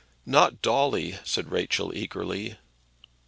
"Not 0.25 0.63
Dolly," 0.63 1.19
said 1.23 1.51
Rachel, 1.51 1.95
eagerly. 1.95 2.57